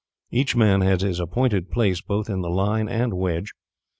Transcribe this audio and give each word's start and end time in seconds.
Each 0.31 0.55
man 0.55 0.81
had 0.81 1.01
his 1.01 1.19
appointed 1.19 1.69
place 1.69 2.01
both 2.01 2.27
in 2.27 2.41
the 2.41 2.49
line 2.49 2.89
and 2.89 3.13
wedge. 3.13 3.51